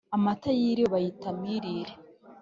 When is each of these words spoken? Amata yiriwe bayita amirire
Amata 0.15 0.49
yiriwe 0.59 0.89
bayita 0.93 1.25
amirire 1.33 1.93